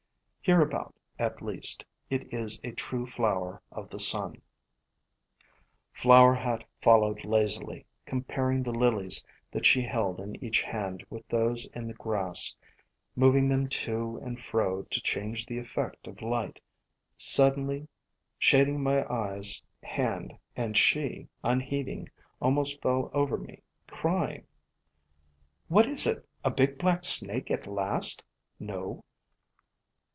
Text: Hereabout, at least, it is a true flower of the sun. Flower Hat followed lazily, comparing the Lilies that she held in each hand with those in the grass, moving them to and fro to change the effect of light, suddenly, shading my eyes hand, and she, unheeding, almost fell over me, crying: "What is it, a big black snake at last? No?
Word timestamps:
Hereabout, 0.43 0.95
at 1.19 1.39
least, 1.43 1.85
it 2.09 2.33
is 2.33 2.59
a 2.63 2.71
true 2.71 3.05
flower 3.05 3.61
of 3.71 3.91
the 3.91 3.99
sun. 3.99 4.41
Flower 5.93 6.33
Hat 6.33 6.63
followed 6.81 7.23
lazily, 7.23 7.85
comparing 8.07 8.63
the 8.63 8.71
Lilies 8.73 9.23
that 9.51 9.67
she 9.67 9.83
held 9.83 10.19
in 10.19 10.43
each 10.43 10.63
hand 10.63 11.05
with 11.11 11.25
those 11.27 11.67
in 11.75 11.85
the 11.87 11.93
grass, 11.93 12.55
moving 13.15 13.47
them 13.49 13.69
to 13.69 14.17
and 14.23 14.41
fro 14.41 14.81
to 14.89 14.99
change 15.01 15.45
the 15.45 15.59
effect 15.59 16.07
of 16.07 16.23
light, 16.23 16.59
suddenly, 17.15 17.87
shading 18.39 18.81
my 18.81 19.07
eyes 19.13 19.61
hand, 19.83 20.33
and 20.55 20.75
she, 20.75 21.27
unheeding, 21.43 22.09
almost 22.41 22.81
fell 22.81 23.11
over 23.13 23.37
me, 23.37 23.61
crying: 23.87 24.47
"What 25.67 25.85
is 25.85 26.07
it, 26.07 26.27
a 26.43 26.49
big 26.49 26.79
black 26.79 27.03
snake 27.05 27.51
at 27.51 27.67
last? 27.67 28.23
No? 28.59 29.03